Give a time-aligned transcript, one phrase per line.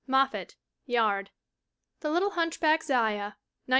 [0.07, 0.55] Moffat,
[0.87, 1.29] Yard.
[1.99, 3.67] The Little Hunchback Zia, 1916.